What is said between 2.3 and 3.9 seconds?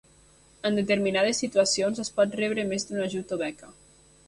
rebre més d'un ajut o beca.